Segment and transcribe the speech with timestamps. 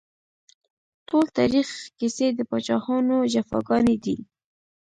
[1.07, 1.67] ټول تاريخ
[1.99, 4.17] کيسې د پاچاهانو جفاګانې دي